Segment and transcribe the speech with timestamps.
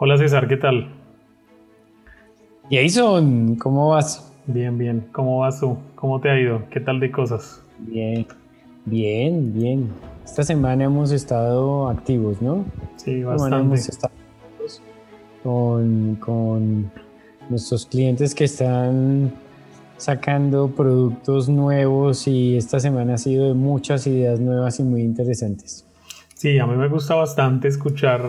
[0.00, 0.86] Hola César, ¿qué tal?
[2.70, 4.32] Jason, ¿cómo vas?
[4.46, 5.08] Bien, bien.
[5.10, 5.76] ¿Cómo vas tú?
[5.96, 6.62] ¿Cómo te ha ido?
[6.70, 7.60] ¿Qué tal de cosas?
[7.80, 8.24] Bien,
[8.84, 9.88] bien, bien.
[10.24, 12.64] Esta semana hemos estado activos, ¿no?
[12.94, 13.56] Sí, bastante.
[13.56, 14.14] hemos estado
[15.42, 16.92] con, con
[17.48, 19.32] nuestros clientes que están
[19.96, 25.84] sacando productos nuevos y esta semana ha sido de muchas ideas nuevas y muy interesantes.
[26.36, 28.20] Sí, a mí me gusta bastante escuchar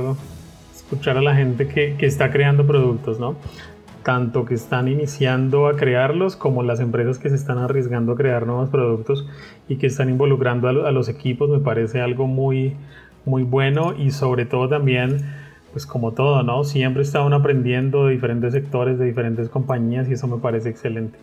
[0.91, 3.35] escuchar a la gente que, está creando productos, ¿no?
[4.01, 8.47] Tanto que están iniciando a crearlos como las empresas que se están arriesgando a crear
[8.47, 9.27] nuevos productos
[9.67, 12.73] y que están involucrando a, los equipos, me parece algo muy,
[13.23, 15.21] muy bueno y sobre todo también,
[15.73, 16.63] pues como todo, ¿no?
[16.63, 21.19] Siempre estaban aprendiendo de diferentes sectores, de diferentes compañías y eso me parece excelente.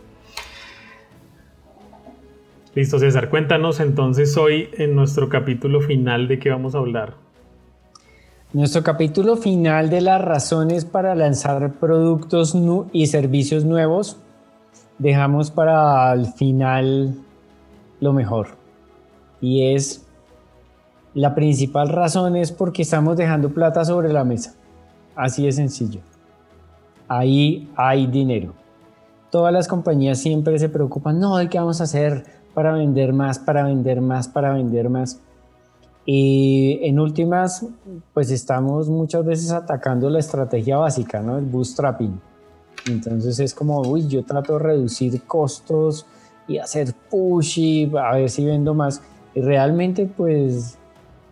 [2.76, 7.25] Listo, César, cuéntanos entonces hoy en nuestro capítulo final de qué vamos a hablar.
[8.52, 12.56] Nuestro capítulo final de las razones para lanzar productos
[12.92, 14.18] y servicios nuevos,
[14.98, 17.16] dejamos para el final
[18.00, 18.50] lo mejor.
[19.40, 20.06] Y es,
[21.12, 24.54] la principal razón es porque estamos dejando plata sobre la mesa.
[25.16, 26.00] Así de sencillo.
[27.08, 28.54] Ahí hay dinero.
[29.30, 32.24] Todas las compañías siempre se preocupan, no, ¿qué vamos a hacer
[32.54, 35.20] para vender más, para vender más, para vender más?
[36.06, 37.66] Y en últimas,
[38.14, 41.36] pues estamos muchas veces atacando la estrategia básica, ¿no?
[41.36, 42.20] El bootstrapping.
[42.88, 46.06] Entonces es como, uy, yo trato de reducir costos
[46.46, 49.02] y hacer push y a ver si vendo más.
[49.34, 50.78] Y realmente, pues,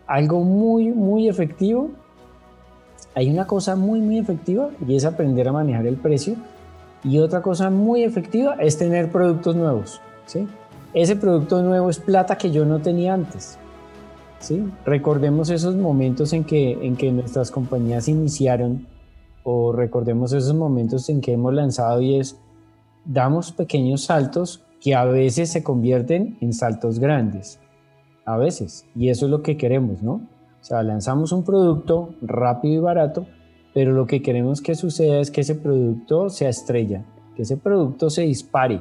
[0.08, 1.90] algo muy, muy efectivo.
[3.14, 6.34] Hay una cosa muy, muy efectiva y es aprender a manejar el precio.
[7.04, 10.48] Y otra cosa muy efectiva es tener productos nuevos, ¿sí?
[10.94, 13.58] Ese producto nuevo es plata que yo no tenía antes.
[14.84, 18.86] Recordemos esos momentos en que, en que nuestras compañías iniciaron
[19.42, 22.38] o recordemos esos momentos en que hemos lanzado y es,
[23.04, 27.60] damos pequeños saltos que a veces se convierten en saltos grandes,
[28.24, 30.14] a veces, y eso es lo que queremos, ¿no?
[30.14, 33.26] O sea, lanzamos un producto rápido y barato,
[33.74, 37.04] pero lo que queremos que suceda es que ese producto sea estrella,
[37.36, 38.80] que ese producto se dispare.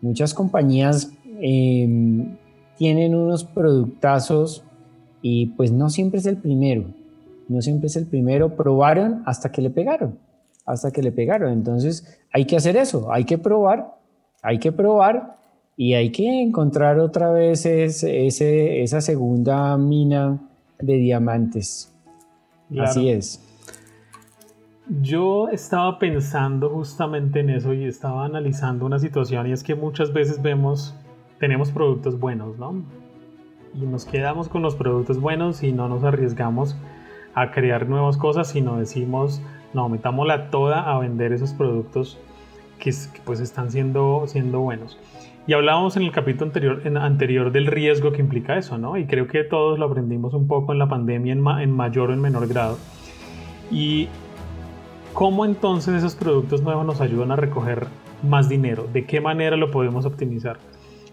[0.00, 2.26] Muchas compañías eh,
[2.76, 4.64] tienen unos productazos
[5.20, 6.84] y pues no siempre es el primero,
[7.48, 10.18] no siempre es el primero, probaron hasta que le pegaron,
[10.66, 11.52] hasta que le pegaron.
[11.52, 13.94] Entonces hay que hacer eso, hay que probar,
[14.42, 15.36] hay que probar
[15.76, 20.38] y hay que encontrar otra vez ese, esa segunda mina
[20.80, 21.92] de diamantes.
[22.78, 23.40] Así es.
[25.00, 30.12] Yo estaba pensando justamente en eso y estaba analizando una situación y es que muchas
[30.12, 30.94] veces vemos
[31.42, 32.84] tenemos productos buenos, ¿no?
[33.74, 36.76] Y nos quedamos con los productos buenos y no nos arriesgamos
[37.34, 39.42] a crear nuevas cosas, sino decimos,
[39.74, 42.16] no, metámosla toda a vender esos productos
[42.78, 42.94] que,
[43.24, 45.00] pues están siendo, siendo buenos.
[45.48, 48.96] Y hablábamos en el capítulo anterior, en, anterior del riesgo que implica eso, ¿no?
[48.96, 52.12] Y creo que todos lo aprendimos un poco en la pandemia en, en mayor o
[52.12, 52.78] en menor grado.
[53.68, 54.06] Y
[55.12, 57.88] cómo entonces esos productos nuevos nos ayudan a recoger
[58.22, 60.58] más dinero, de qué manera lo podemos optimizar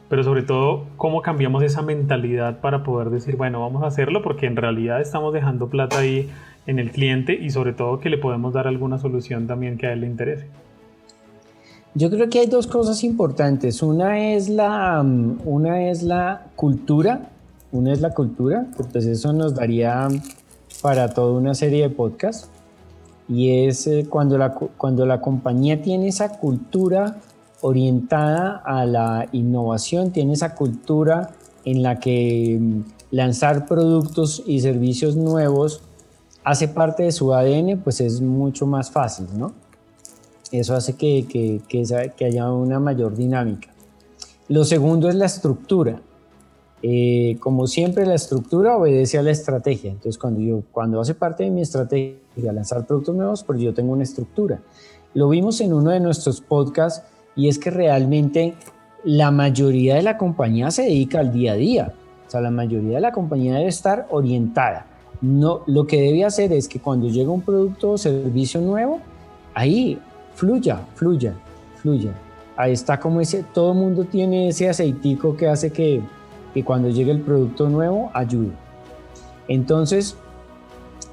[0.10, 4.48] pero sobre todo cómo cambiamos esa mentalidad para poder decir, bueno, vamos a hacerlo porque
[4.48, 6.30] en realidad estamos dejando plata ahí
[6.66, 9.94] en el cliente y sobre todo que le podemos dar alguna solución también que a
[9.94, 10.48] él le interese.
[11.96, 13.82] Yo creo que hay dos cosas importantes.
[13.82, 17.30] Una es la, mm, una es la cultura,
[17.72, 20.08] una es la cultura, pues eso nos daría
[20.82, 22.50] para toda una serie de podcasts.
[23.28, 27.18] Y es eh, cuando, la, cuando la compañía tiene esa cultura
[27.62, 31.32] orientada a la innovación, tiene esa cultura
[31.66, 32.82] en la que mm,
[33.12, 35.82] lanzar productos y servicios nuevos
[36.44, 39.54] hace parte de su ADN, pues es mucho más fácil, ¿no?
[40.52, 43.70] Eso hace que, que, que, haya una mayor dinámica.
[44.48, 46.02] Lo segundo es la estructura.
[46.82, 49.92] Eh, como siempre, la estructura obedece a la estrategia.
[49.92, 52.18] Entonces, cuando, yo, cuando hace parte de mi estrategia
[52.52, 54.60] lanzar productos nuevos, pues yo tengo una estructura.
[55.14, 57.06] Lo vimos en uno de nuestros podcasts
[57.40, 58.54] y es que realmente
[59.06, 61.94] la mayoría de la compañía se dedica al día a día.
[62.28, 64.88] O sea, la mayoría de la compañía debe estar orientada.
[65.22, 69.00] No, lo que debe hacer es que cuando llega un producto o servicio nuevo,
[69.54, 69.98] ahí
[70.36, 71.34] fluya, fluya,
[71.78, 72.12] fluya.
[72.58, 76.02] Ahí está como ese, todo el mundo tiene ese aceitico que hace que,
[76.54, 78.52] que cuando llegue el producto nuevo ayude.
[79.48, 80.18] Entonces,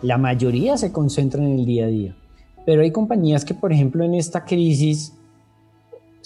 [0.02, 2.16] la mayoría se concentra en el día a día.
[2.64, 5.15] Pero hay compañías que, por ejemplo, en esta crisis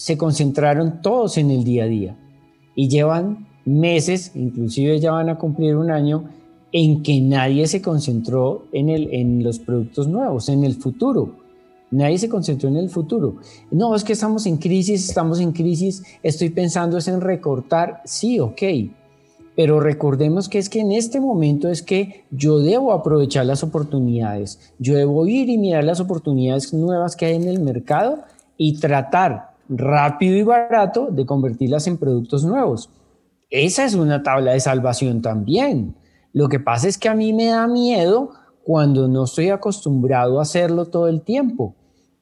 [0.00, 2.16] se concentraron todos en el día a día
[2.74, 6.24] y llevan meses, inclusive ya van a cumplir un año,
[6.72, 11.34] en que nadie se concentró en, el, en los productos nuevos, en el futuro.
[11.90, 13.36] Nadie se concentró en el futuro.
[13.70, 18.00] No, es que estamos en crisis, estamos en crisis, estoy pensando es en recortar.
[18.06, 18.62] Sí, ok.
[19.54, 24.72] Pero recordemos que es que en este momento es que yo debo aprovechar las oportunidades.
[24.78, 28.20] Yo debo ir y mirar las oportunidades nuevas que hay en el mercado
[28.56, 32.90] y tratar rápido y barato de convertirlas en productos nuevos.
[33.48, 35.94] Esa es una tabla de salvación también.
[36.32, 38.30] Lo que pasa es que a mí me da miedo
[38.64, 41.74] cuando no estoy acostumbrado a hacerlo todo el tiempo.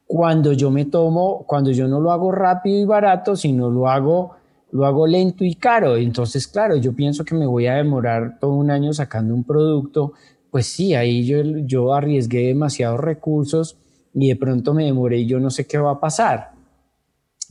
[0.07, 4.33] Cuando yo me tomo, cuando yo no lo hago rápido y barato, sino lo hago,
[4.71, 5.97] lo hago lento y caro.
[5.97, 10.13] Entonces, claro, yo pienso que me voy a demorar todo un año sacando un producto.
[10.51, 13.77] Pues sí, ahí yo, yo arriesgué demasiados recursos
[14.15, 16.58] y de pronto me demoré y yo no sé qué va a pasar.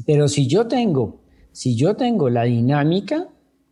[0.05, 1.17] Pero si yo tengo,
[1.51, 3.29] si yo tengo la dinámica,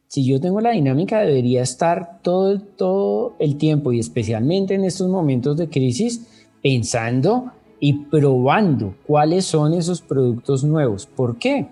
[0.08, 5.10] si yo tengo la dinámica, debería estar todo, todo el tiempo y especialmente en estos
[5.10, 6.28] momentos de crisis
[6.62, 11.06] pensando y probando cuáles son esos productos nuevos.
[11.06, 11.68] ¿Por qué?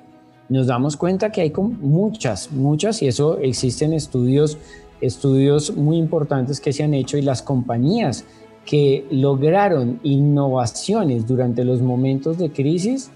[0.50, 4.58] Nos damos cuenta que hay muchas, muchas, y eso existen estudios,
[5.02, 8.26] estudios muy importantes que se han hecho y las compañías
[8.66, 13.10] que lograron innovaciones durante los momentos de crisis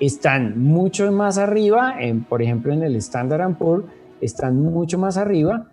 [0.00, 3.84] están mucho más arriba, en, por ejemplo en el Standard Poor's,
[4.20, 5.68] están mucho más arriba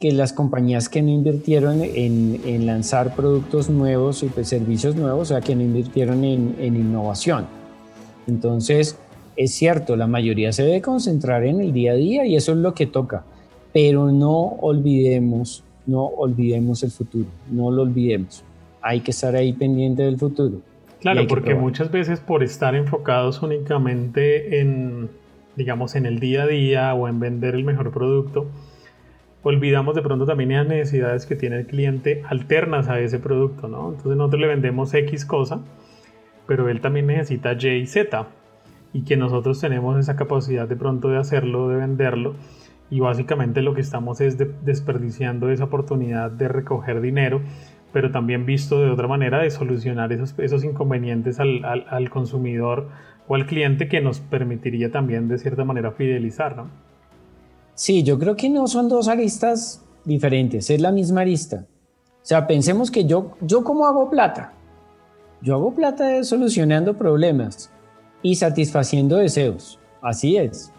[0.00, 5.34] que las compañías que no invirtieron en, lanzar productos nuevos y pues, servicios nuevos, o
[5.34, 7.46] sea, que no invirtieron en, en innovación.
[8.26, 8.98] Entonces,
[9.36, 12.58] es cierto, la mayoría se debe concentrar en el día a día y eso es
[12.58, 13.24] lo que toca,
[13.72, 18.42] pero no olvidemos, no olvidemos el futuro, no lo olvidemos.
[18.82, 20.60] Hay que estar ahí pendiente del futuro.
[21.04, 25.10] Claro, porque muchas veces por estar enfocados únicamente en,
[25.54, 28.46] digamos, en el día a día o en vender el mejor producto,
[29.42, 33.90] olvidamos de pronto también las necesidades que tiene el cliente alternas a ese producto, ¿no?
[33.90, 35.60] Entonces nosotros le vendemos X cosa,
[36.46, 38.26] pero él también necesita Y y Z
[38.94, 42.34] y que nosotros tenemos esa capacidad de pronto de hacerlo, de venderlo
[42.88, 47.42] y básicamente lo que estamos es desperdiciando esa oportunidad de recoger dinero
[47.94, 52.88] pero también visto de otra manera de solucionar esos, esos inconvenientes al, al, al consumidor
[53.28, 56.68] o al cliente que nos permitiría también de cierta manera fidelizar, ¿no?
[57.74, 61.66] Sí, yo creo que no son dos aristas diferentes, es la misma arista.
[61.68, 64.52] O sea, pensemos que yo, yo cómo hago plata.
[65.40, 67.70] Yo hago plata solucionando problemas
[68.22, 69.78] y satisfaciendo deseos.
[70.02, 70.72] Así es.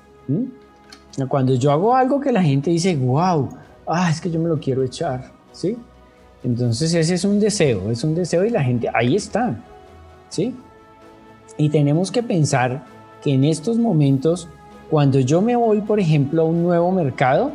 [1.30, 3.48] Cuando yo hago algo que la gente dice, wow,
[3.88, 5.78] ah, es que yo me lo quiero echar, ¿sí?
[6.46, 9.58] Entonces ese es un deseo, es un deseo y la gente ahí está,
[10.30, 10.54] ¿sí?
[11.58, 12.86] Y tenemos que pensar
[13.24, 14.48] que en estos momentos,
[14.92, 17.52] cuando yo me voy, por ejemplo, a un nuevo mercado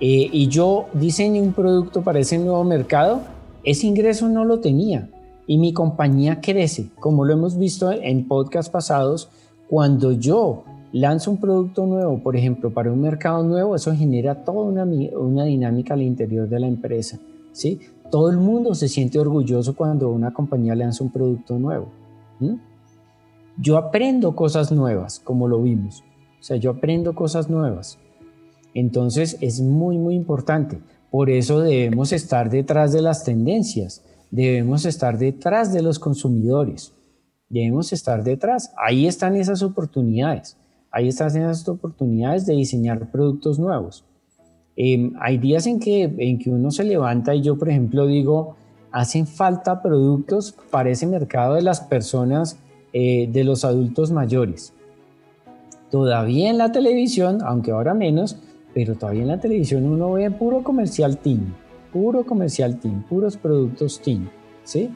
[0.00, 3.20] eh, y yo diseño un producto para ese nuevo mercado,
[3.64, 5.10] ese ingreso no lo tenía
[5.46, 9.28] y mi compañía crece, como lo hemos visto en podcasts pasados,
[9.68, 14.62] cuando yo lanzo un producto nuevo, por ejemplo, para un mercado nuevo, eso genera toda
[14.62, 17.18] una, una dinámica al interior de la empresa,
[17.52, 17.78] ¿sí?
[18.12, 21.88] Todo el mundo se siente orgulloso cuando una compañía lanza un producto nuevo
[23.58, 26.02] yo aprendo cosas nuevas, como lo vimos.
[26.40, 27.98] O sea, yo aprendo cosas nuevas.
[28.74, 30.80] Entonces es muy, muy importante.
[31.10, 36.94] Por eso debemos estar detrás de las tendencias, debemos estar detrás de los consumidores,
[37.50, 38.72] debemos estar detrás.
[38.82, 40.56] Ahí están esas oportunidades,
[40.90, 44.06] ahí están esas oportunidades de diseñar productos nuevos.
[44.76, 48.56] Em, hay días en que, en que uno se levanta y yo, por ejemplo, digo,
[48.90, 52.58] hacen falta productos para ese mercado de las personas
[52.92, 54.74] eh, de los adultos mayores.
[55.90, 58.36] Todavía en la televisión, aunque ahora menos,
[58.74, 61.54] pero todavía en la televisión uno ve puro comercial teen,
[61.92, 64.30] puro comercial teen, puros productos teen,
[64.64, 64.90] ¿sí?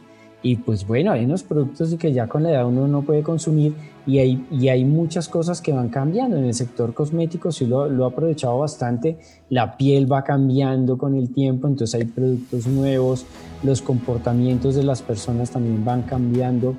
[0.46, 3.74] Y pues bueno, hay unos productos que ya con la edad uno no puede consumir
[4.06, 6.36] y hay, y hay muchas cosas que van cambiando.
[6.36, 9.18] En el sector cosmético sí lo, lo ha aprovechado bastante,
[9.50, 13.26] la piel va cambiando con el tiempo, entonces hay productos nuevos,
[13.64, 16.76] los comportamientos de las personas también van cambiando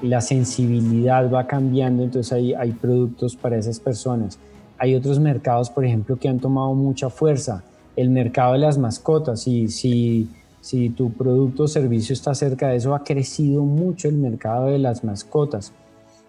[0.00, 4.38] la sensibilidad va cambiando, entonces hay, hay productos para esas personas.
[4.78, 7.62] Hay otros mercados, por ejemplo, que han tomado mucha fuerza.
[7.94, 10.28] El mercado de las mascotas, y si,
[10.62, 14.78] si tu producto o servicio está cerca de eso, ha crecido mucho el mercado de
[14.78, 15.72] las mascotas.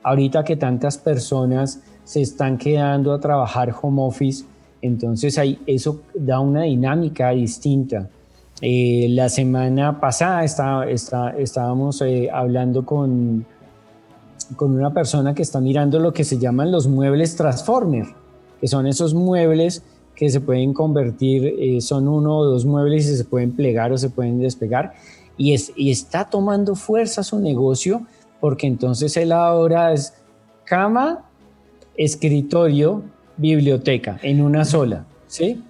[0.01, 4.43] Ahorita que tantas personas se están quedando a trabajar home office,
[4.81, 8.09] entonces ahí, eso da una dinámica distinta.
[8.59, 13.45] Eh, la semana pasada está, está, estábamos eh, hablando con,
[14.55, 18.07] con una persona que está mirando lo que se llaman los muebles Transformer,
[18.59, 19.83] que son esos muebles
[20.15, 23.97] que se pueden convertir, eh, son uno o dos muebles y se pueden plegar o
[23.97, 24.93] se pueden despegar.
[25.37, 28.05] Y, es, y está tomando fuerza su negocio
[28.39, 30.13] porque entonces él ahora es
[30.65, 31.25] cama,
[31.95, 33.03] escritorio,
[33.37, 35.63] biblioteca en una sola, ¿sí?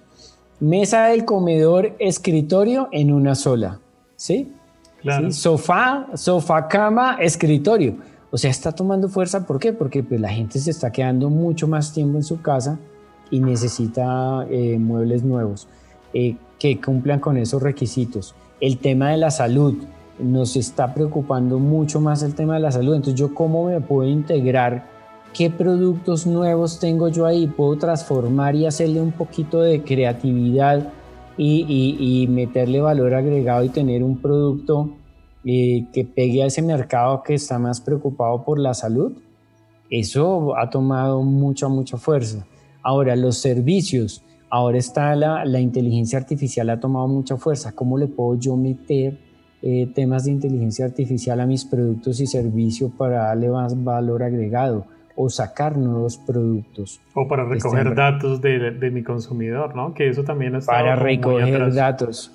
[0.60, 3.80] Mesa del comedor, escritorio en una sola,
[4.16, 4.52] ¿sí?
[5.30, 7.96] Sofá, sofá, cama, escritorio.
[8.30, 9.72] O sea, está tomando fuerza, ¿por qué?
[9.72, 12.78] Porque pues, la gente se está quedando mucho más tiempo en su casa
[13.30, 15.68] y necesita eh, muebles nuevos
[16.12, 18.34] eh, que cumplan con esos requisitos.
[18.60, 19.76] El tema de la salud,
[20.18, 22.94] nos está preocupando mucho más el tema de la salud.
[22.94, 24.86] Entonces, ¿yo cómo me puedo integrar?
[25.32, 27.46] ¿Qué productos nuevos tengo yo ahí?
[27.46, 30.92] ¿Puedo transformar y hacerle un poquito de creatividad
[31.36, 34.90] y, meterle valor agregado y tener un producto
[35.44, 39.12] eh, que pegue a ese mercado que está más preocupado por la salud?
[39.90, 42.46] Eso ha tomado mucha, mucha fuerza.
[42.84, 44.22] Ahora, los servicios.
[44.50, 47.72] Ahora está la, la inteligencia artificial, ha tomado mucha fuerza.
[47.72, 49.18] ¿Cómo le puedo yo meter
[49.66, 54.86] eh, temas de inteligencia artificial a mis productos y servicios para darle más valor agregado
[55.16, 57.00] o sacar nuevos productos.
[57.14, 59.94] O para recoger datos de, de, mi consumidor, ¿no?
[59.94, 60.70] Que eso también está...
[60.70, 62.30] Para recoger datos.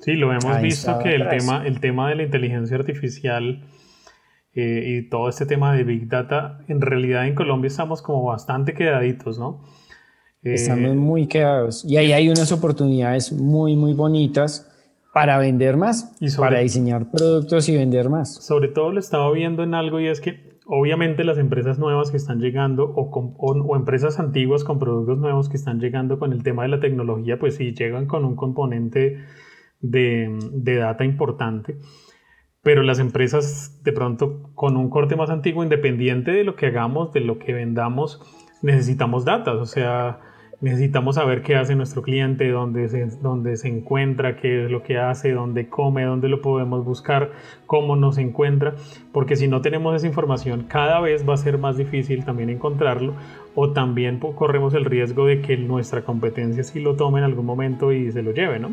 [0.00, 3.60] Sí, lo hemos visto que el tema, el tema de la inteligencia artificial
[4.56, 8.74] eh, y todo este tema de Big Data, en realidad en Colombia estamos como bastante
[8.74, 9.62] quedaditos, ¿no?
[10.42, 11.84] estamos muy quedados.
[11.84, 14.72] Y ahí hay unas oportunidades muy, muy bonitas
[15.12, 18.34] para vender más, y para diseñar productos y vender más.
[18.34, 22.16] Sobre todo lo estaba viendo en algo y es que obviamente las empresas nuevas que
[22.16, 26.62] están llegando o, o, empresas antiguas con productos nuevos que están llegando con el tema
[26.62, 29.24] de la tecnología, pues sí llegan con un componente
[29.80, 31.76] de, de data importante.
[32.66, 37.12] Pero las empresas de pronto con un corte más antiguo, independiente de lo que hagamos,
[37.12, 38.20] de lo que vendamos,
[38.60, 39.60] necesitamos datos.
[39.60, 40.18] O sea,
[40.60, 44.98] necesitamos saber qué hace nuestro cliente, dónde se, dónde se encuentra, qué es lo que
[44.98, 47.30] hace, dónde come, dónde lo podemos buscar,
[47.66, 48.74] cómo nos encuentra,
[49.12, 53.12] porque si no tenemos esa información cada vez va a ser más difícil también encontrarlo
[53.54, 57.92] o también corremos el riesgo de que nuestra competencia sí lo tome en algún momento
[57.92, 58.72] y se lo lleve, ¿no?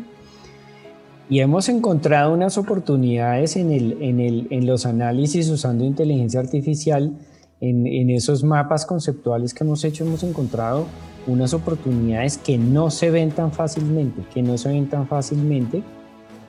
[1.28, 7.16] Y hemos encontrado unas oportunidades en, el, en, el, en los análisis usando inteligencia artificial,
[7.60, 10.86] en, en esos mapas conceptuales que hemos hecho, hemos encontrado
[11.26, 15.82] unas oportunidades que no se ven tan fácilmente, que no se ven tan fácilmente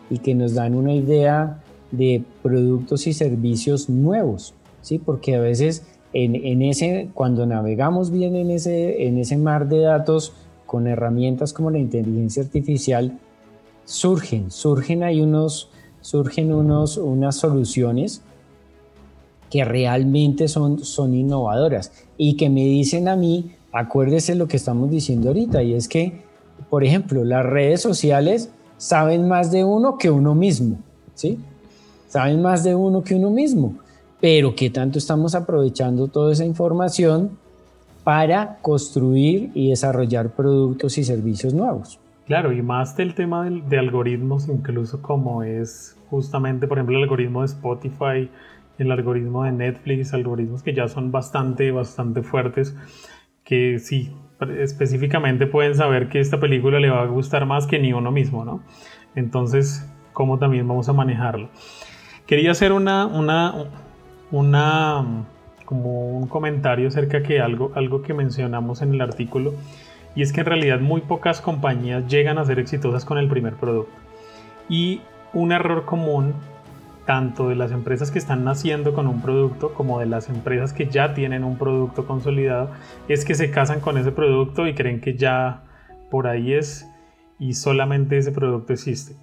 [0.10, 5.00] y que nos dan una idea de productos y servicios nuevos, ¿sí?
[5.00, 9.80] Porque a veces en, en, ese, cuando navegamos bien en ese, en ese mar de
[9.80, 10.34] datos
[10.66, 13.20] con herramientas como la inteligencia artificial,
[13.86, 15.70] surgen, surgen hay unos,
[16.02, 18.22] surgen unos, unas soluciones
[19.50, 24.90] que realmente son, son innovadoras y que me dicen a mí, acuérdese lo que estamos
[24.90, 26.24] diciendo ahorita y es que,
[26.70, 30.78] por ejemplo, las redes sociales saben más de uno que uno mismo,
[31.14, 31.40] ¿sí?
[32.10, 33.76] Saben más de uno que uno mismo,
[34.20, 37.38] pero ¿qué tanto estamos aprovechando toda esa información
[38.04, 42.00] para construir y desarrollar productos y servicios nuevos?
[42.26, 47.04] Claro, y más del tema de, de algoritmos, incluso como es justamente, por ejemplo, el
[47.04, 48.30] algoritmo de Spotify,
[48.78, 52.76] el algoritmo de Netflix, algoritmos que ya son bastante, bastante fuertes
[53.46, 54.12] que sí,
[54.60, 58.44] específicamente pueden saber que esta película le va a gustar más que ni uno mismo,
[58.44, 58.62] ¿no?
[59.16, 61.50] Entonces, ¿cómo también vamos a manejarlo?
[62.26, 63.54] Quería hacer una, una,
[64.32, 65.26] una,
[65.64, 69.54] como un comentario acerca que algo, algo que mencionamos en el artículo,
[70.16, 73.56] y es que en realidad muy pocas compañías llegan a ser exitosas con el primer
[73.56, 73.94] producto.
[74.70, 75.02] Y
[75.34, 76.34] un error común
[77.06, 80.88] tanto de las empresas que están naciendo con un producto como de las empresas que
[80.88, 82.72] ya tienen un producto consolidado,
[83.08, 85.64] es que se casan con ese producto y creen que ya
[86.10, 86.90] por ahí es
[87.40, 89.16] y solamente ese producto existe.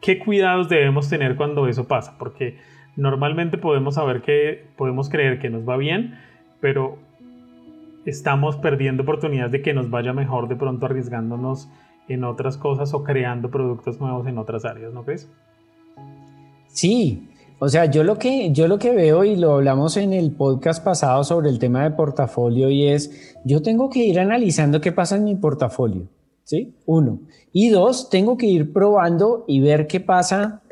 [0.00, 2.18] ¿Qué cuidados debemos tener cuando eso pasa?
[2.18, 2.58] Porque
[2.96, 6.18] normalmente podemos saber que podemos creer que nos va bien,
[6.60, 6.98] pero
[8.04, 11.68] estamos perdiendo oportunidades de que nos vaya mejor de pronto arriesgándonos
[12.08, 15.28] en otras cosas o creando productos nuevos en otras áreas, ¿no crees?
[16.68, 17.28] Sí,
[17.58, 20.82] o sea, yo lo que yo lo que veo y lo hablamos en el podcast
[20.82, 25.16] pasado sobre el tema de portafolio y es yo tengo que ir analizando qué pasa
[25.16, 26.08] en mi portafolio,
[26.42, 26.74] ¿sí?
[26.86, 27.20] Uno.
[27.52, 30.62] Y dos, tengo que ir probando y ver qué pasa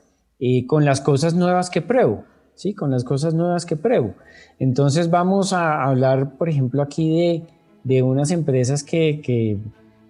[0.41, 2.25] eh, con las cosas nuevas que pruebo,
[2.61, 2.75] ¿sí?
[2.75, 4.15] Con las cosas nuevas que pruebo.
[4.59, 7.43] Entonces vamos a hablar, por ejemplo, aquí de,
[7.85, 9.59] de unas empresas que, que,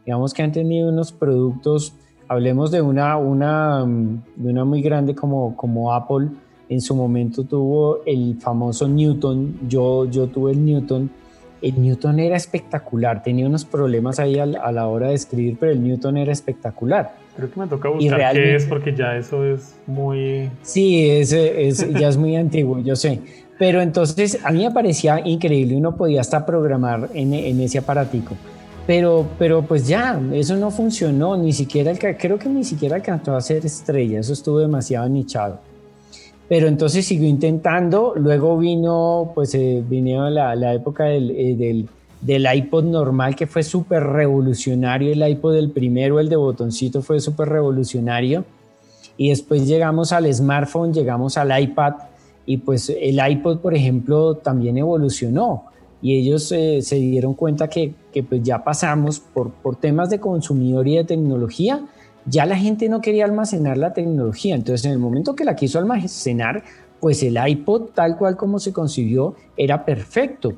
[0.04, 1.94] digamos que han tenido unos productos
[2.30, 6.28] Hablemos de una, una, de una muy grande como, como Apple.
[6.68, 9.58] En su momento tuvo el famoso Newton.
[9.68, 11.10] Yo, yo tuve el Newton.
[11.60, 15.82] el Newton era espectacular, tenía unos problemas ahí a, la hora de escribir, pero el
[15.82, 17.16] Newton era espectacular.
[17.40, 20.50] Creo que me toca buscar qué es porque ya eso es muy...
[20.62, 23.20] Sí, es, ya es muy antiguo, yo sé.
[23.58, 28.36] Pero entonces a mí me parecía increíble, uno podía hasta programar en, en ese aparatico.
[28.86, 33.40] Pero, pero pues ya, eso no funcionó, ni siquiera, creo que ni siquiera alcanzó a
[33.40, 35.60] ser estrella, eso estuvo demasiado nichado.
[36.48, 41.88] Pero entonces siguió intentando, luego vino, pues eh, vino la, la época del, eh, del,
[42.20, 47.20] del, iPod normal que fue súper revolucionario, el iPod del primero, el de botoncito fue
[47.20, 48.44] súper revolucionario.
[49.16, 51.94] Y después llegamos al smartphone, llegamos al iPad
[52.46, 55.64] y pues el iPod, por ejemplo, también evolucionó.
[56.02, 57.94] Y ellos eh, se dieron cuenta que,
[58.28, 61.84] pues ya pasamos por, por temas de consumidor y de tecnología,
[62.26, 65.78] ya la gente no quería almacenar la tecnología, entonces en el momento que la quiso
[65.78, 66.62] almacenar,
[67.00, 70.54] pues el iPod tal cual como se concibió era perfecto,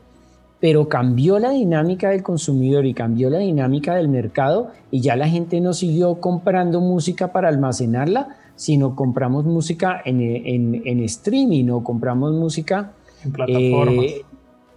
[0.63, 5.27] pero cambió la dinámica del consumidor y cambió la dinámica del mercado y ya la
[5.27, 11.83] gente no siguió comprando música para almacenarla, sino compramos música en, en, en streaming o
[11.83, 12.93] compramos música
[13.25, 14.05] en plataformas.
[14.05, 14.25] Eh,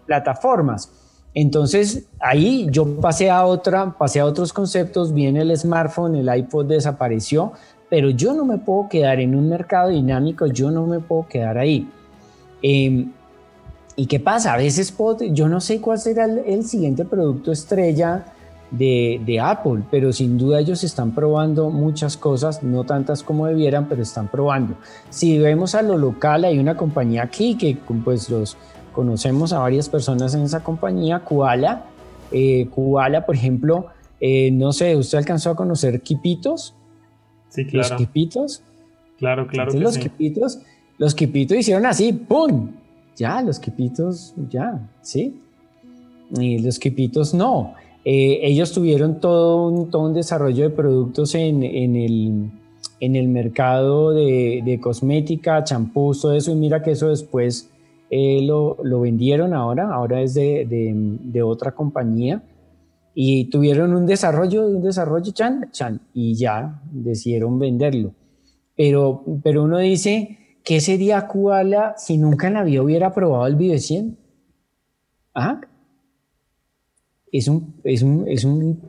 [0.08, 0.92] plataformas.
[1.36, 6.66] Entonces ahí yo pasé a otra, pasé a otros conceptos, viene el smartphone, el iPod
[6.66, 7.52] desapareció,
[7.92, 11.60] pero yo no me puedo quedar en un mercado dinámico, yo no me puedo quedar
[11.60, 11.88] ahí.
[12.64, 13.12] Em,
[13.96, 14.54] ¿Y qué pasa?
[14.54, 14.94] A veces
[15.32, 18.26] yo no sé cuál será el, siguiente producto estrella
[18.72, 23.88] de, de, Apple, pero sin duda ellos están probando muchas cosas, no tantas como debieran,
[23.88, 24.76] pero están probando.
[25.10, 28.58] Si vemos a lo local, hay una compañía aquí que pues los
[28.96, 31.84] Conocemos a varias personas en esa compañía, Koala.
[32.32, 33.88] Eh, Koala, por ejemplo,
[34.22, 36.74] eh, no sé, ¿usted alcanzó a conocer Kipitos?
[37.50, 37.90] Sí, claro.
[37.90, 38.64] Los Kipitos.
[39.18, 39.74] Claro, claro.
[39.74, 40.00] que los sí.
[40.00, 40.60] Kipitos,
[40.98, 42.70] los Kipitos hicieron así, ¡pum!
[43.16, 45.40] Ya, los Kipitos, ya, ¿sí?
[46.32, 47.74] Y los Kipitos no.
[48.04, 52.52] Eh, ellos tuvieron todo un, todo un desarrollo de productos en, en, el,
[53.00, 57.70] en el mercado de, de cosmética, champús, todo eso, y mira que eso después
[58.12, 62.44] eh, lo, lo, vendieron ahora, ahora es de, de, otra compañía
[63.16, 65.34] y tuvieron un desarrollo, un desarrollo
[66.14, 68.14] y ya decidieron venderlo.
[68.78, 73.56] Pero, pero uno dice, ¿qué sería Koala si nunca en la vida hubiera probado el
[73.56, 74.18] Vive 100?
[75.34, 75.62] ¿Ah?
[77.32, 78.82] Es un, es un, es un,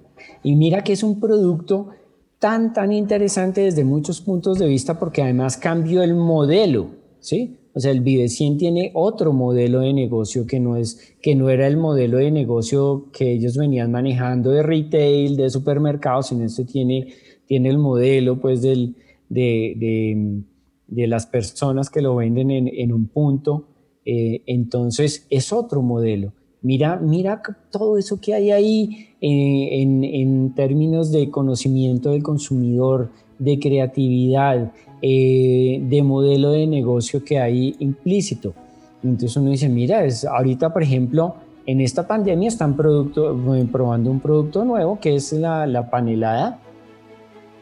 [0.43, 1.91] y mira que es un producto
[2.39, 7.59] tan, tan interesante desde muchos puntos de vista porque además cambió el modelo, ¿sí?
[7.75, 11.51] O sea, el Vive 100 tiene otro modelo de negocio que no, es, que no
[11.51, 16.65] era el modelo de negocio que ellos venían manejando de retail, de supermercados, sino este
[16.65, 17.09] tiene,
[17.45, 18.97] tiene el modelo pues del,
[19.29, 20.43] de, de,
[20.87, 23.69] de las personas que lo venden en, en un punto.
[24.05, 26.33] Eh, entonces es otro modelo.
[26.63, 33.11] Mira, mira todo eso que hay ahí eh, en, en términos de conocimiento del consumidor,
[33.39, 34.73] de creatividad,
[35.03, 38.55] eh, de modelo de negocio que hay implícito.
[39.03, 44.11] Entonces uno dice, mira, es, ahorita por ejemplo, en esta pandemia están producto, eh, probando
[44.11, 46.61] un producto nuevo que es la, la panelada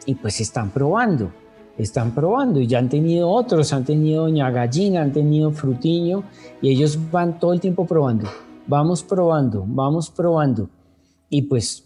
[0.07, 1.31] y pues están probando,
[1.79, 6.25] están probando y ya han tenido otros, han tenido Doña Gallina, han tenido Frutiño
[6.63, 8.29] y ellos van todo el tiempo probando,
[8.67, 10.69] vamos probando, vamos probando
[11.29, 11.85] y pues,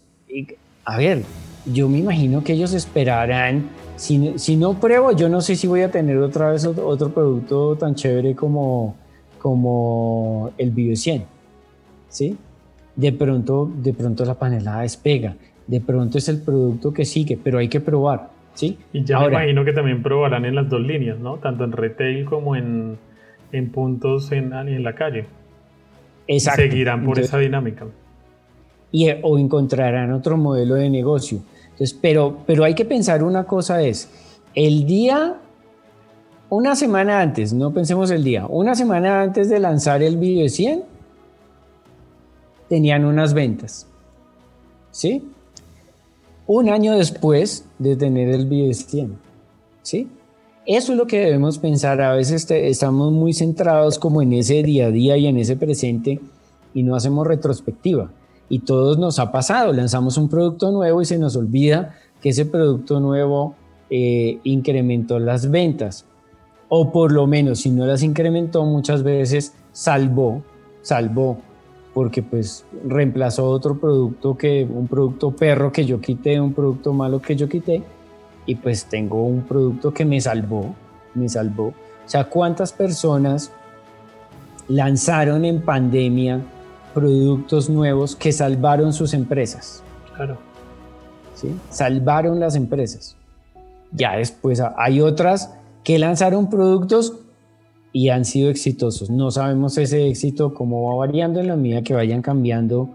[0.85, 1.23] a ver,
[1.65, 5.91] yo me imagino que ellos esperarán si, no pruebo, yo no sé si voy a
[5.91, 8.95] tener otra vez otro, producto tan chévere como,
[9.39, 11.25] como el Bio 100.
[12.07, 12.37] ¿sí?
[12.95, 15.35] De pronto, de pronto la panelada despega,
[15.67, 18.29] de pronto es el producto que sigue, pero hay que probar.
[18.53, 18.77] ¿Sí?
[18.93, 21.37] Y ya me imagino que también probarán en las dos líneas, ¿no?
[21.37, 22.97] Tanto en retail como en,
[23.51, 25.25] en puntos en, en la calle.
[26.27, 26.61] Exacto.
[26.61, 27.85] seguirán por esa dinámica.
[28.91, 31.41] Y, o encontrarán otro modelo de negocio
[32.01, 34.09] pero, pero hay que pensar una cosa es,
[34.53, 35.37] el día,
[36.49, 40.49] una semana antes, no pensemos el día, una semana antes de lanzar el video de
[40.49, 40.83] 100,
[42.67, 43.87] tenían unas ventas.
[44.91, 45.23] ¿Sí?
[46.51, 49.19] Un año después de tener el video de 100.
[49.83, 50.07] ¿Sí?
[50.65, 52.01] Eso es lo que debemos pensar.
[52.01, 56.19] A veces estamos muy centrados como en ese día a día y en ese presente
[56.73, 58.09] y no hacemos retrospectiva
[58.49, 62.47] y todos nos ha pasado, lanzamos un producto nuevo y se nos olvida que ese
[62.47, 63.53] producto nuevo
[63.91, 66.05] eh, incrementó las ventas
[66.67, 70.41] o por lo menos si no las incrementó muchas veces salvó,
[70.81, 71.37] salvó
[71.99, 77.21] porque pues reemplazó otro producto que un producto perro que yo quité, un producto malo
[77.21, 77.83] que yo quité
[78.45, 80.73] y pues tengo un producto que me salvó,
[81.13, 81.65] me salvó.
[81.65, 81.73] O
[82.05, 83.51] sea, ¿cuántas personas
[84.69, 86.39] lanzaron en pandemia
[86.93, 89.83] productos nuevos que salvaron sus empresas.
[90.15, 90.37] Claro.
[91.35, 91.53] ¿Sí?
[91.69, 93.17] Salvaron las empresas.
[93.91, 97.13] Ya después hay otras que lanzaron productos
[97.91, 99.09] y han sido exitosos.
[99.09, 102.89] No sabemos ese éxito cómo va variando en la medida que vayan cambiando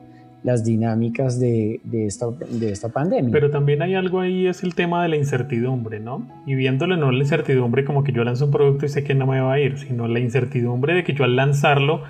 [0.45, 3.33] las dinámicas de, esta, de esta pandemia.
[3.33, 6.29] Pero también hay algo ahí, es el tema de la incertidumbre, ¿no?
[6.47, 9.27] Y viéndole no la incertidumbre como que yo lanzo un producto y sé que no
[9.27, 12.03] me va a ir, sino la incertidumbre de que yo al lanzarlo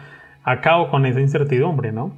[0.42, 2.12] acabo con esa incertidumbre, ¿no?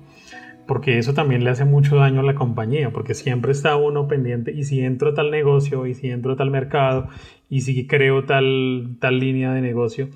[0.66, 4.52] Porque eso también le hace mucho daño a la compañía, porque siempre está uno pendiente
[4.52, 7.08] y si entro a tal negocio y si entro a tal mercado
[7.50, 10.08] y si creo tal, tal línea de negocio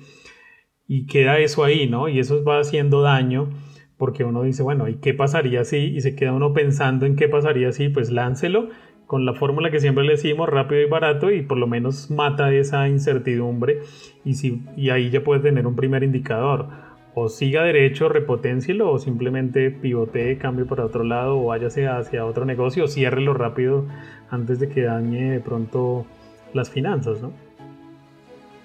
[0.91, 2.09] y queda eso ahí, ¿no?
[2.09, 3.47] Y eso va haciendo daño
[3.95, 5.77] porque uno dice, bueno, ¿y qué pasaría si?
[5.77, 8.67] Y se queda uno pensando en qué pasaría si, pues láncelo
[9.07, 12.53] con la fórmula que siempre le decimos, rápido y barato, y por lo menos mata
[12.53, 13.79] esa incertidumbre
[14.25, 16.67] y, si, y ahí ya puede tener un primer indicador.
[17.15, 22.43] O siga derecho, repoténcielo, o simplemente pivotee, cambie para otro lado, o váyase hacia otro
[22.43, 23.85] negocio, o ciérrelo rápido
[24.29, 26.05] antes de que dañe de pronto
[26.53, 27.31] las finanzas, ¿no?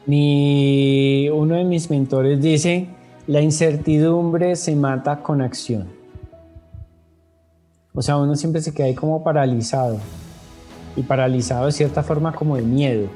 [0.06, 2.88] Mi, uno de mis mentores dice,
[3.26, 5.88] la incertidumbre se mata con acción.
[7.92, 9.98] O sea, uno siempre se queda ahí como paralizado.
[10.96, 13.08] Y paralizado de cierta forma como de miedo.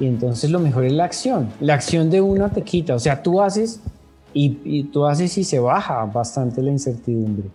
[0.00, 1.50] Y entonces lo mejor es la acción.
[1.60, 2.94] La acción de uno te quita.
[2.94, 3.80] O sea, tú haces
[4.32, 7.48] y, tú haces y se baja bastante la incertidumbre.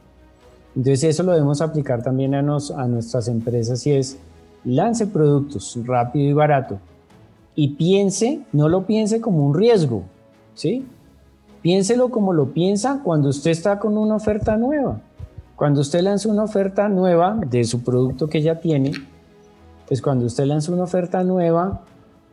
[0.76, 4.18] Entonces eso lo debemos aplicar también a, nos, a nuestras empresas y es
[4.64, 6.80] lance productos rápido y barato.
[7.60, 10.04] Y piense, no lo piense como un riesgo,
[10.54, 10.88] ¿sí?
[11.62, 15.02] Piénselo como lo piensa cuando usted está con una oferta nueva.
[15.58, 18.94] Cuando usted lanza una oferta nueva de su producto que ya tiene,
[19.90, 21.82] pues cuando usted lanza una oferta nueva,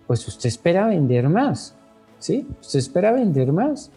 [0.06, 1.74] pues usted espera vender más.
[2.20, 2.46] ¿Sí?
[2.60, 3.90] Usted espera vender más.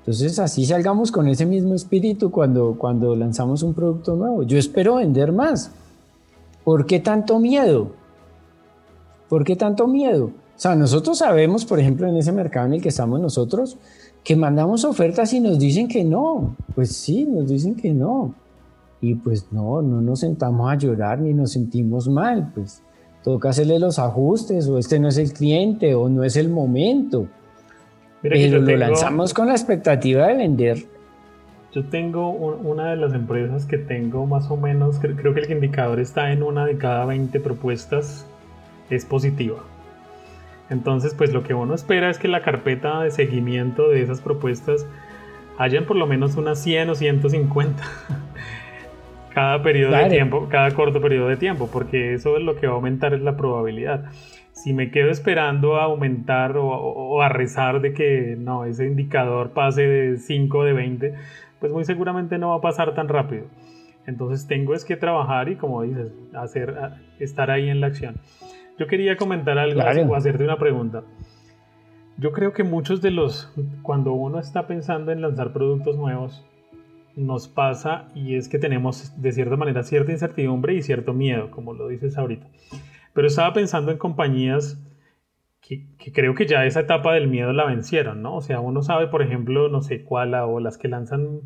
[0.00, 4.42] Entonces así salgamos con ese mismo espíritu cuando, cuando lanzamos un producto nuevo.
[4.42, 5.70] Yo espero vender más.
[6.64, 7.92] ¿Por qué tanto miedo?
[9.28, 10.26] ¿Por qué tanto miedo?
[10.26, 13.78] O sea, nosotros sabemos, por ejemplo, en ese mercado en el que estamos nosotros,
[14.24, 16.56] que mandamos ofertas y nos dicen que no.
[16.74, 18.34] Pues sí, nos dicen que no.
[19.00, 22.82] Y pues no, no nos sentamos a llorar ni nos sentimos mal, pues
[23.22, 27.28] toca hacerle los ajustes o este no es el cliente o no es el momento.
[28.22, 30.86] Pero lo lanzamos con la expectativa de vender.
[31.72, 36.00] Yo tengo una de las empresas que tengo más o menos, creo que el indicador
[36.00, 38.26] está en una de cada 20 propuestas,
[38.90, 39.58] es positiva.
[40.70, 44.86] Entonces, pues lo que uno espera es que la carpeta de seguimiento de esas propuestas
[45.58, 47.82] hayan por lo menos unas 100 o 150
[49.34, 52.74] cada periodo de tiempo, cada corto periodo de tiempo, porque eso es lo que va
[52.74, 54.06] a aumentar es la probabilidad.
[54.52, 59.82] Si me quedo esperando a aumentar o, a rezar de que no, ese indicador pase
[59.82, 61.14] de 5 de 20,
[61.60, 63.44] pues muy seguramente no va a pasar tan rápido.
[64.06, 66.74] Entonces tengo es que trabajar y como dices, hacer,
[67.20, 68.16] estar ahí en la acción.
[68.78, 71.02] Yo quería comentar algo o hacerte una pregunta.
[72.16, 76.44] Yo creo que muchos de los, cuando uno está pensando en lanzar productos nuevos,
[77.16, 81.74] nos pasa y es que tenemos de cierta manera cierta incertidumbre y cierto miedo, como
[81.74, 82.46] lo dices ahorita.
[83.12, 84.80] Pero estaba pensando en compañías
[85.60, 88.36] que, creo que ya esa etapa del miedo la vencieron, ¿no?
[88.36, 91.40] O sea, uno sabe, por ejemplo, no sé cuál o las que lanzan,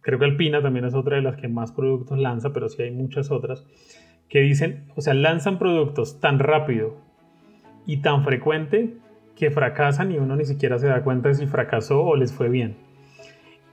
[0.00, 2.90] creo que Alpina también es otra de las que más productos lanza, pero sí hay
[2.90, 3.64] muchas otras
[4.28, 6.96] que dicen, o sea, lanzan productos tan rápido
[7.86, 8.94] y tan frecuente
[9.36, 12.76] que fracasan y uno ni siquiera se da cuenta si fracasó o les fue bien.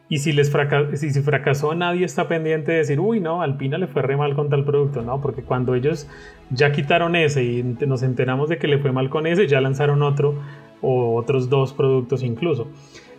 [0.10, 0.52] Y si, les
[0.94, 4.50] si fracasó, nadie está pendiente de decir, uy, no, Alpina le fue re mal con
[4.50, 5.22] tal producto, ¿no?
[5.22, 6.06] Porque cuando ellos
[6.50, 10.02] ya quitaron ese y nos enteramos de que le fue mal con ese, ya lanzaron
[10.04, 10.36] otro
[10.82, 12.68] o otros dos productos incluso.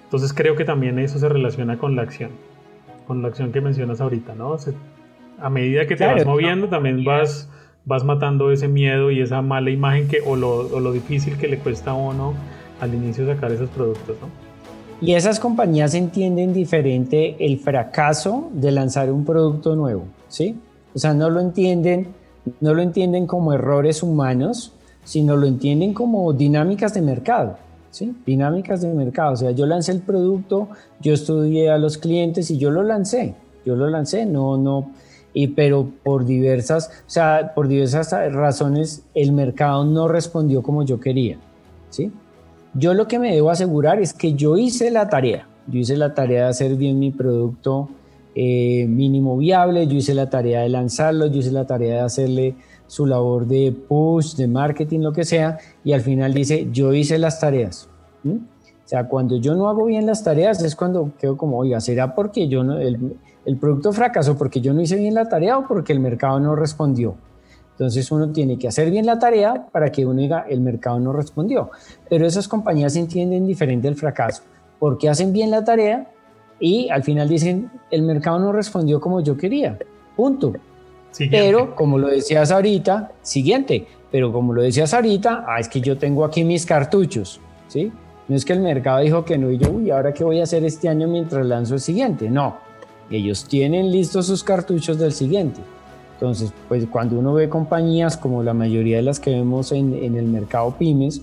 [0.04, 2.32] Entonces creo que también eso se relaciona con la acción,
[3.06, 4.54] con la acción que mencionas ahorita, ¿no?
[5.38, 7.48] A medida que te vas moviendo, también vas,
[7.84, 11.48] vas matando ese miedo y esa mala imagen que, o, lo, o lo difícil que
[11.48, 12.34] le cuesta a uno
[12.80, 14.16] al inicio sacar esos productos.
[14.20, 14.28] ¿no?
[15.02, 20.56] Y esas compañías entienden diferente el fracaso de lanzar un producto nuevo, ¿sí?
[20.94, 22.08] O sea, no lo entienden,
[22.60, 24.72] no lo entienden como errores humanos,
[25.04, 27.56] sino lo entienden como dinámicas de mercado,
[27.90, 28.14] ¿sí?
[28.24, 29.32] Dinámicas de mercado.
[29.32, 30.68] O sea, yo lancé el producto,
[31.00, 33.34] yo estudié a los clientes y yo lo lancé.
[33.64, 34.92] Yo lo lancé, no, no,
[35.34, 41.00] y, pero por diversas, o sea, por diversas razones el mercado no respondió como yo
[41.00, 41.38] quería,
[41.90, 42.10] ¿sí?
[42.74, 46.14] Yo lo que me debo asegurar es que yo hice la tarea, yo hice la
[46.14, 47.88] tarea de hacer bien mi producto
[48.34, 52.54] eh, mínimo viable, yo hice la tarea de lanzarlo, yo hice la tarea de hacerle
[52.86, 57.18] su labor de push, de marketing, lo que sea, y al final dice, yo hice
[57.18, 57.88] las tareas.
[58.84, 62.48] sea, cuando yo no hago bien las tareas es cuando quedo como, oiga, ¿será porque
[62.48, 65.92] yo no, el, el producto fracasó porque yo no hice bien la tarea o porque
[65.92, 67.14] el mercado no respondió?
[67.72, 71.12] Entonces uno tiene que hacer bien la tarea para que uno diga, el mercado no
[71.12, 71.70] respondió.
[72.08, 74.42] Pero esas compañías entienden diferente el fracaso,
[74.78, 76.06] porque hacen bien la tarea
[76.60, 79.78] y al final dicen, el mercado no respondió como yo quería.
[80.14, 80.52] Punto.
[81.30, 85.98] Pero como lo decías ahorita, siguiente, pero como lo decías ahorita, ah, es que yo
[85.98, 87.92] tengo aquí mis cartuchos, ¿sí?
[88.28, 90.44] No es que el mercado dijo que no y yo, uy, ahora qué voy a
[90.44, 92.30] hacer este año mientras lanzo el siguiente.
[92.30, 92.56] No,
[93.16, 95.60] ellos tienen listos sus cartuchos del siguiente.
[96.14, 100.26] Entonces, pues cuando uno ve compañías como la mayoría de las que vemos en, el
[100.26, 101.22] mercado pymes,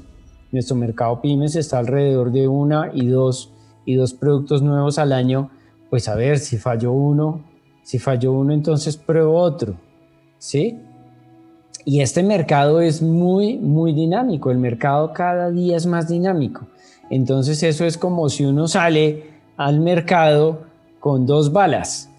[0.52, 3.54] nuestro mercado pymes está alrededor de una y dos,
[3.86, 5.52] y dos productos nuevos al año,
[5.90, 7.42] pues a ver, si falló uno,
[7.82, 9.76] si falló uno, entonces pruebo otro,
[10.38, 10.78] ¿sí?
[11.86, 16.68] Y este mercado es muy, muy dinámico, el mercado cada día es más dinámico.
[17.10, 19.24] Entonces eso es como si uno sale
[19.58, 20.69] al mercado
[21.00, 22.10] con dos balas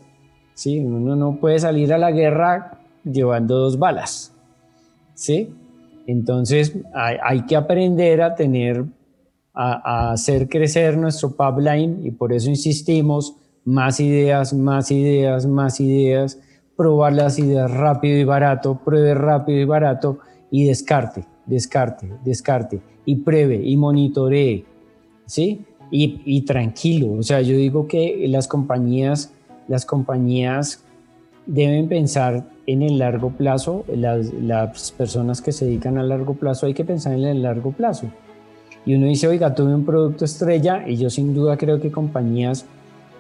[0.61, 0.79] ¿sí?
[0.79, 4.35] Uno no puede salir a la guerra llevando dos balas,
[5.15, 5.49] ¿sí?
[6.07, 8.85] Entonces hay, que aprender a tener,
[9.55, 16.39] a, hacer crecer nuestro pipeline y por eso insistimos, más ideas, más ideas, más ideas,
[16.77, 20.19] probar las ideas rápido y barato, pruebe rápido y barato
[20.51, 24.67] y descarte, descarte, descarte y pruebe y monitoree,
[25.25, 25.65] ¿sí?
[25.91, 29.33] Y, y tranquilo, o sea, yo digo que las compañías
[29.71, 30.83] las compañías
[31.47, 36.75] deben pensar en el largo plazo, las, personas que se dedican a largo plazo hay
[36.75, 38.07] que pensar en el largo plazo.
[38.85, 42.67] Y uno dice, oiga, tuve un producto estrella y yo sin duda creo que compañías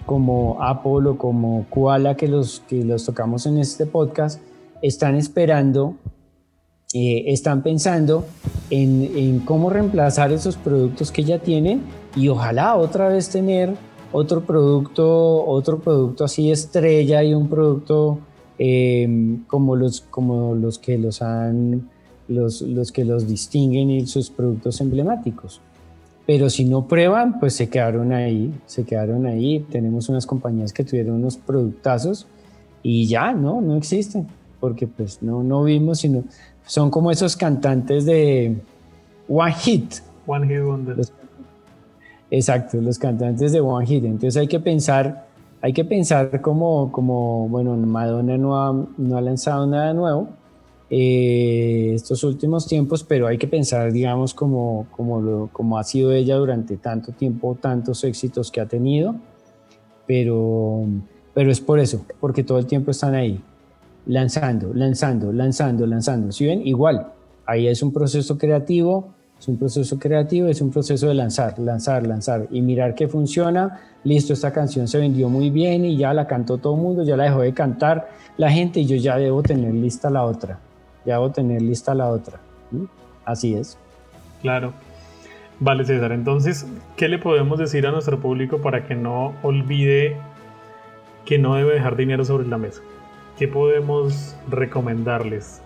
[0.06, 4.40] como Apple o como Koala que los, que los tocamos en este podcast
[4.82, 5.94] están esperando,
[6.92, 8.26] eh, están pensando
[8.70, 11.82] en, en cómo reemplazar esos productos que ya tienen
[12.16, 13.74] y ojalá otra vez tener
[14.12, 18.18] otro producto, otro producto así estrella y un producto
[18.58, 21.88] em, como, los, como los que los han,
[22.28, 25.60] los, los que los distinguen y sus productos emblemáticos.
[26.26, 29.66] Pero si no prueban, pues se quedaron ahí, se quedaron ahí.
[29.70, 32.26] Tenemos unas compañías que tuvieron unos productazos
[32.82, 33.60] y ya, ¿no?
[33.60, 34.26] No existen,
[34.60, 36.24] porque pues no, no vimos, sino
[36.66, 38.56] son como esos cantantes de
[39.28, 39.94] One Hit.
[40.26, 40.96] One Hit Wonder.
[42.30, 44.04] Exacto, los cantantes de One Hit.
[44.04, 45.26] Entonces hay que pensar,
[45.60, 50.28] hay que pensar como, como bueno, Madonna no ha, no ha lanzado nada nuevo
[50.90, 56.12] eh, estos últimos tiempos, pero hay que pensar, digamos, como, como, lo, como ha sido
[56.12, 59.14] ella durante tanto tiempo, tantos éxitos que ha tenido.
[60.06, 60.86] Pero,
[61.32, 63.40] pero es por eso, porque todo el tiempo están ahí,
[64.06, 66.32] lanzando, lanzando, lanzando, lanzando.
[66.32, 67.12] Si ven, igual,
[67.46, 72.06] ahí es un proceso creativo es un proceso creativo, es un proceso de lanzar, lanzar,
[72.06, 73.80] lanzar y mirar que funciona.
[74.04, 77.16] Listo, esta canción se vendió muy bien y ya la cantó todo el mundo, ya
[77.16, 80.58] la dejó de cantar la gente y yo ya debo tener lista la otra.
[81.06, 82.38] Ya debo tener lista la otra.
[83.24, 83.78] Así es.
[84.42, 84.74] Claro.
[85.58, 86.12] Vale, César.
[86.12, 90.18] Entonces, ¿qué le podemos decir a nuestro público para que no olvide
[91.24, 92.82] que no debe dejar dinero sobre la mesa?
[93.38, 95.62] ¿Qué podemos recomendarles?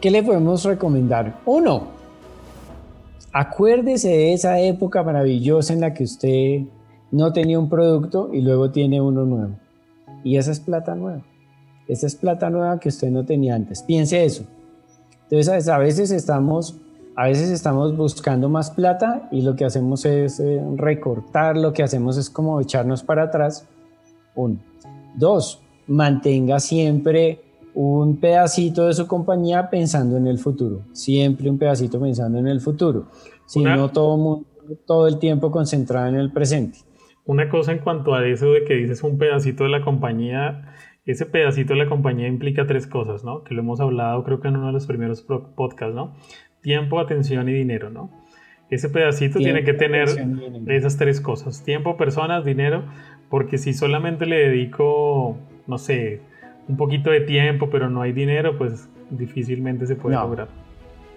[0.00, 1.34] ¿Qué le podemos recomendar?
[1.44, 1.97] Uno,
[3.32, 6.62] Acuérdese de esa época maravillosa en la que usted
[7.10, 9.54] no tenía un producto y luego tiene uno nuevo.
[10.24, 11.22] Y esa es plata nueva.
[11.86, 13.82] Esa es plata nueva que usted no tenía antes.
[13.82, 14.44] Piense eso.
[15.30, 16.80] Entonces a veces estamos,
[17.16, 21.82] a veces estamos buscando más plata y lo que hacemos es eh, recortar, lo que
[21.82, 23.66] hacemos es como echarnos para atrás.
[24.34, 24.58] Uno.
[25.16, 27.40] Dos, mantenga siempre
[27.74, 32.60] un pedacito de su compañía pensando en el futuro, siempre un pedacito pensando en el
[32.60, 33.06] futuro,
[33.46, 34.44] si no todo,
[34.86, 36.80] todo el tiempo concentrado en el presente.
[37.24, 41.26] Una cosa en cuanto a eso de que dices un pedacito de la compañía, ese
[41.26, 43.44] pedacito de la compañía implica tres cosas, ¿no?
[43.44, 46.14] Que lo hemos hablado creo que en uno de los primeros podcasts, ¿no?
[46.62, 48.10] Tiempo, atención y dinero, ¿no?
[48.70, 50.08] Ese pedacito tiene que tener
[50.66, 52.84] esas tres cosas, tiempo, personas, dinero,
[53.30, 56.20] porque si solamente le dedico, no sé,
[56.68, 60.48] un poquito de tiempo, pero no hay dinero, pues difícilmente se puede lograr.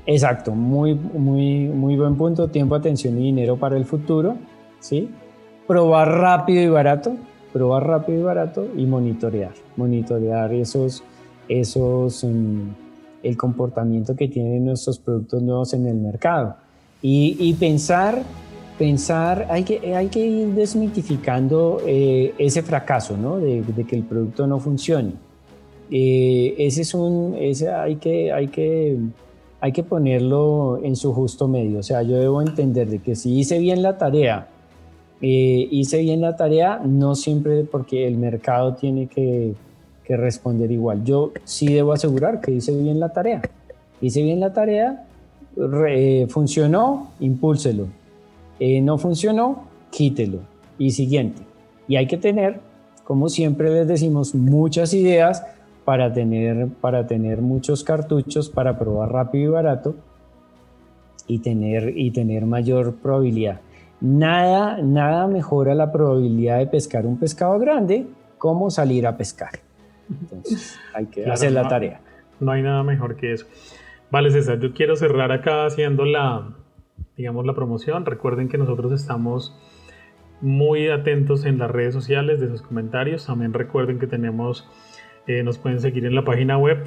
[0.05, 2.47] Exacto, muy, muy, muy buen punto.
[2.47, 4.37] Tiempo, atención y dinero para el futuro.
[4.79, 5.09] ¿sí?
[5.67, 7.15] Probar rápido y barato,
[7.53, 9.53] probar rápido y barato y monitorear.
[9.75, 11.03] Monitorear esos,
[11.47, 12.69] esos, mm,
[13.23, 16.55] el comportamiento que tienen nuestros productos nuevos en el mercado.
[17.01, 18.23] Y, y pensar,
[18.79, 23.37] pensar, hay que, hay que ir desmitificando eh, ese fracaso, ¿no?
[23.37, 25.13] De, de que el producto no funcione
[25.91, 28.97] eh, ese es un, ese hay que, hay que,
[29.59, 31.79] hay que ponerlo en su justo medio.
[31.79, 34.47] O sea, yo debo entender de que si hice bien la tarea
[35.21, 39.53] eh, hice bien la tarea, no siempre porque el mercado tiene que,
[40.13, 41.05] responder igual.
[41.05, 43.41] Yo sí debo asegurar que hice bien la tarea.
[44.01, 45.05] Hice bien la tarea,
[46.27, 47.87] funcionó, impúlselo.
[48.59, 50.39] Eh, no funcionó, quítelo.
[50.77, 51.43] Y siguiente.
[51.87, 52.59] Y hay que tener,
[53.05, 55.45] como siempre les decimos, muchas ideas
[55.91, 59.95] para tener, para tener muchos cartuchos para probar rápido y barato
[61.27, 63.59] y tener, y tener mayor probabilidad.
[63.99, 69.51] Nada, nada mejora la probabilidad de pescar un pescado grande como salir a pescar.
[70.09, 71.99] Entonces, hay que hacer la tarea.
[72.39, 73.45] No hay nada mejor que eso.
[74.11, 76.53] Vale, César, yo quiero cerrar acá haciendo la,
[77.17, 78.05] digamos, la promoción.
[78.05, 79.53] Recuerden que nosotros estamos
[80.39, 83.25] muy atentos en las redes sociales de sus comentarios.
[83.25, 84.69] También recuerden que tenemos,
[85.27, 86.83] eh, nos pueden seguir en la página web.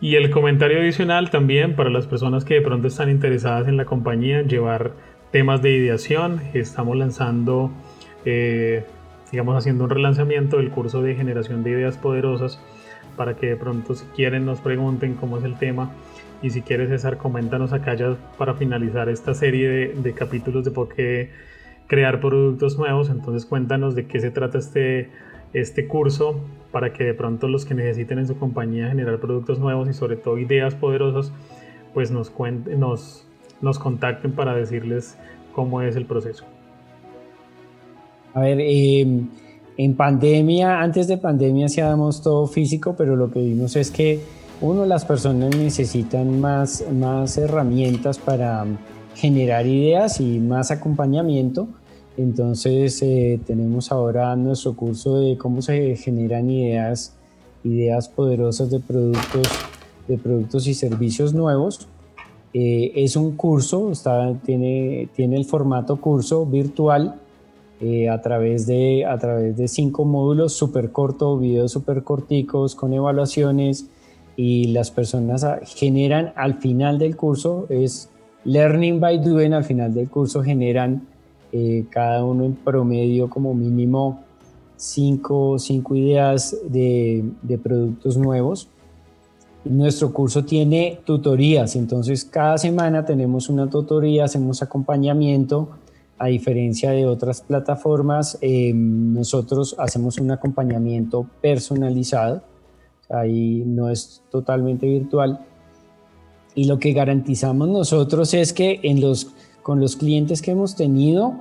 [0.00, 3.86] Y el comentario adicional también para las personas que de pronto están interesadas en la
[3.86, 4.92] compañía, llevar
[5.30, 6.40] temas de ideación.
[6.52, 7.70] Estamos lanzando,
[8.24, 8.84] eh,
[9.32, 12.60] digamos, haciendo un relanzamiento del curso de generación de ideas poderosas
[13.16, 15.92] para que de pronto si quieren nos pregunten cómo es el tema.
[16.42, 20.70] Y si quieres César, coméntanos acá ya para finalizar esta serie de, de capítulos de
[20.70, 21.30] por qué
[21.86, 23.08] crear productos nuevos.
[23.08, 25.08] Entonces cuéntanos de qué se trata este,
[25.54, 26.40] este curso
[26.76, 30.16] para que de pronto los que necesiten en su compañía generar productos nuevos y sobre
[30.16, 31.32] todo ideas poderosas,
[31.94, 32.30] pues nos,
[32.76, 33.24] nos,
[33.62, 35.16] nos contacten para decirles
[35.54, 36.44] cómo es el proceso.
[38.34, 39.26] A ver, em,
[39.78, 44.20] en pandemia, antes de pandemia hacíamos todo físico, pero lo que vimos es que
[44.60, 48.66] uno, las personas necesitan más, más herramientas para
[49.14, 51.68] generar ideas y más acompañamiento.
[52.16, 57.14] Entonces eh, tenemos ahora nuestro curso de cómo se generan ideas,
[57.62, 59.46] ideas poderosas de productos,
[60.08, 61.88] de productos y servicios nuevos.
[62.54, 63.92] Eh, es un curso,
[64.44, 67.20] tiene el formato curso virtual
[67.82, 72.94] eh, a, través de, a través de cinco módulos súper cortos, videos súper corticos con
[72.94, 73.90] evaluaciones
[74.34, 78.08] y las personas generan al final del curso, es
[78.44, 81.06] Learning by Doing, al final del curso generan
[81.52, 84.20] eh, cada uno en promedio como mínimo
[84.76, 88.68] cinco, cinco ideas de, de, productos nuevos.
[89.64, 95.70] Nuestro curso tiene tutorías, entonces cada semana tenemos una tutoría, hacemos acompañamiento.
[96.18, 102.42] A diferencia de otras plataformas, eh, nosotros hacemos un acompañamiento personalizado,
[103.10, 105.40] ahí no es totalmente virtual
[106.56, 109.28] y lo que garantizamos nosotros es que en los,
[109.66, 111.40] con los clientes que hemos tenido,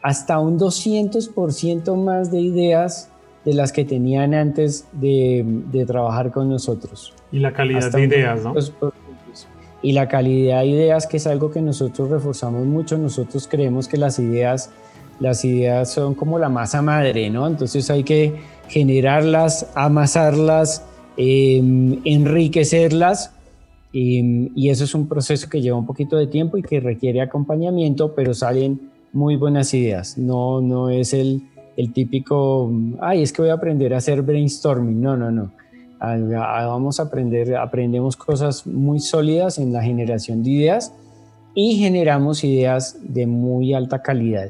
[0.00, 3.10] hasta un 200% más de ideas
[3.44, 7.12] de las que tenían antes de, de, trabajar con nosotros.
[7.32, 8.54] Y la calidad de ideas, ¿no?
[9.82, 13.96] Y la calidad de ideas, que es algo que nosotros reforzamos mucho, nosotros creemos que
[13.96, 14.70] las ideas,
[15.18, 17.44] las ideas son como la masa madre, ¿no?
[17.48, 18.36] Entonces hay que
[18.68, 20.84] generarlas, amasarlas,
[21.16, 21.58] eh,
[22.04, 23.33] enriquecerlas
[23.96, 28.12] y, eso es un proceso que lleva un poquito de tiempo y que requiere acompañamiento,
[28.12, 30.18] pero salen muy buenas ideas.
[30.18, 31.42] No, no es el,
[31.76, 35.00] el típico, ay, es que voy a aprender a hacer brainstorming.
[35.00, 35.52] No, no, no.
[36.00, 40.92] Vamos a aprender, aprendemos cosas muy sólidas en la generación de ideas
[41.54, 44.48] y generamos ideas de muy alta calidad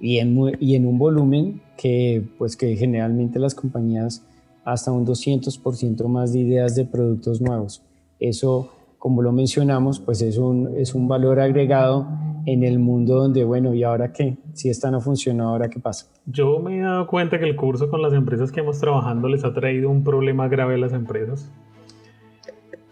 [0.00, 4.22] y en, y en un volumen que, pues, que generalmente las compañías
[4.64, 7.82] hasta un 200% más de ideas de productos nuevos.
[8.20, 12.06] Eso, como lo mencionamos, pues es un, es un valor agregado
[12.46, 14.38] en el mundo donde, bueno, ¿y ahora qué?
[14.54, 16.10] Si esta no funcionó, ¿ahora qué pasa?
[16.26, 19.44] Yo me he dado cuenta que el curso con las empresas que hemos trabajando les
[19.44, 21.52] ha traído un problema grave a las empresas.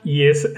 [0.05, 0.53] Y es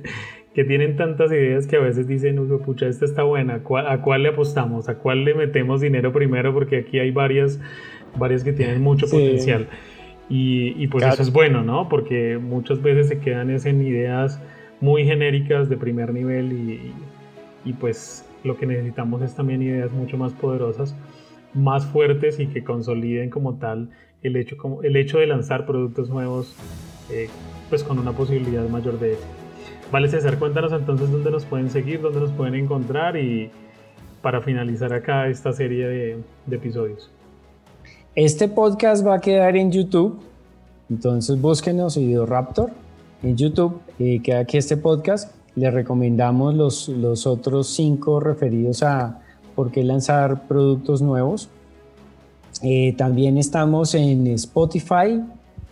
[0.54, 4.22] que tienen tantas ideas que a veces dicen, uy, pucha, esta está buena, ¿a cuál,
[4.22, 4.88] le apostamos?
[4.88, 6.52] ¿A cuál le metemos dinero primero?
[6.52, 7.60] Porque aquí hay varias,
[8.16, 9.68] varias que tienen mucho potencial.
[10.30, 11.88] Y, pues eso es bueno, ¿no?
[11.88, 14.40] Porque muchas veces se quedan en ideas
[14.80, 16.92] muy genéricas de primer nivel y,
[17.64, 20.94] y, pues lo que necesitamos es también ideas mucho más poderosas,
[21.54, 23.90] más fuertes y que consoliden como tal
[24.22, 26.54] el hecho, como, el hecho de lanzar productos nuevos
[27.10, 27.28] eh,
[27.68, 29.28] pues con una posibilidad mayor de éxito.
[29.90, 33.50] Vale César, cuéntanos entonces dónde nos pueden seguir, dónde nos pueden encontrar y
[34.20, 37.10] para finalizar acá esta serie de, de episodios.
[38.20, 40.18] Este podcast va a quedar en YouTube,
[40.90, 41.96] entonces búsquenos
[42.26, 42.72] Raptor
[43.22, 45.32] en YouTube, queda aquí este podcast.
[45.54, 49.20] Les recomendamos los, los otros cinco referidos a
[49.54, 51.48] por qué lanzar productos nuevos.
[52.64, 55.22] Eh, también estamos en Spotify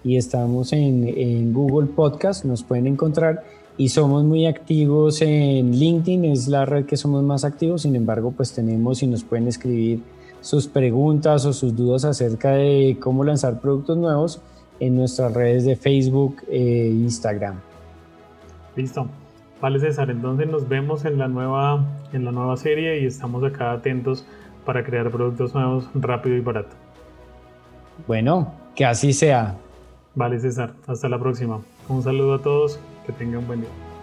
[0.05, 3.43] y estamos en, en, Google Podcast, nos pueden encontrar
[3.77, 8.31] y somos muy activos en LinkedIn, es la red que somos más activos, sin embargo
[8.31, 10.01] pues tenemos y nos pueden escribir
[10.41, 14.41] sus preguntas o sus dudas acerca de cómo lanzar productos nuevos
[14.81, 17.61] en nuestras redes de Facebook e Instagram.
[18.77, 19.07] Listo.
[19.61, 21.83] Vale César, entonces nos vemos en la nueva,
[22.13, 24.27] en la nueva serie y estamos acá atentos
[24.67, 26.77] para crear productos nuevos rápido y barato.
[28.07, 29.57] Bueno, que así sea.
[30.15, 31.61] Vale César, hasta la próxima.
[31.89, 33.96] Un saludo a todos, que tengan un buen día.